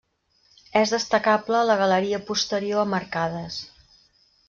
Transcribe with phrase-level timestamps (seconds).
[0.81, 3.63] És destacable la galeria posterior amb arcades.